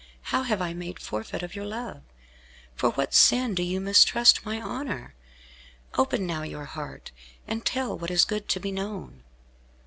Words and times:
How 0.33 0.41
have 0.41 0.63
I 0.63 0.73
made 0.73 0.97
forfeit 0.99 1.43
of 1.43 1.55
your 1.55 1.67
love; 1.67 2.01
for 2.73 2.89
what 2.89 3.13
sin 3.13 3.53
do 3.53 3.61
you 3.61 3.79
mistrust 3.79 4.43
my 4.43 4.59
honour? 4.59 5.13
Open 5.93 6.25
now 6.25 6.41
your 6.41 6.65
heart, 6.65 7.11
and 7.47 7.63
tell 7.63 7.95
what 7.99 8.09
is 8.09 8.25
good 8.25 8.49
to 8.49 8.59
be 8.59 8.71
known." 8.71 9.21